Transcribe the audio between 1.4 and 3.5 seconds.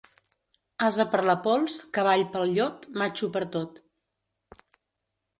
pols, cavall pel llot, matxo per